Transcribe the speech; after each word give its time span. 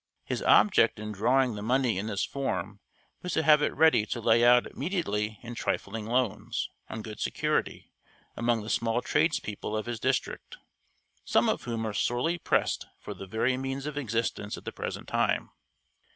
His 0.23 0.41
object 0.41 0.99
in 0.99 1.11
drawing 1.11 1.53
the 1.53 1.61
money 1.61 1.99
in 1.99 2.07
this 2.07 2.25
form 2.25 2.79
was 3.21 3.33
to 3.33 3.43
have 3.43 3.61
it 3.61 3.71
ready 3.75 4.03
to 4.07 4.19
lay 4.19 4.43
out 4.43 4.65
immediately 4.65 5.37
in 5.43 5.53
trifling 5.53 6.07
loans, 6.07 6.71
on 6.89 7.03
good 7.03 7.19
security, 7.19 7.93
among 8.35 8.63
the 8.63 8.69
small 8.71 9.03
tradespeople 9.03 9.77
of 9.77 9.85
his 9.85 9.99
district, 9.99 10.57
some 11.23 11.47
of 11.47 11.65
whom 11.65 11.85
are 11.85 11.93
sorely 11.93 12.39
pressed 12.39 12.87
for 12.99 13.13
the 13.13 13.27
very 13.27 13.57
means 13.57 13.85
of 13.85 13.95
existence 13.95 14.57
at 14.57 14.65
the 14.65 14.71
present 14.71 15.07
time. 15.07 15.51